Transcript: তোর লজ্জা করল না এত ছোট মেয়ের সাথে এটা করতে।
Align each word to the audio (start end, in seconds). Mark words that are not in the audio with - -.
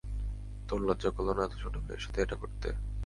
তোর 0.67 0.79
লজ্জা 0.87 1.09
করল 1.09 1.29
না 1.37 1.41
এত 1.45 1.53
ছোট 1.61 1.73
মেয়ের 1.77 2.03
সাথে 2.05 2.19
এটা 2.21 2.35
করতে। 2.35 2.67